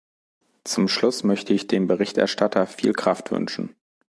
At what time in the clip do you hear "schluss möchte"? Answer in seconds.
0.87-1.53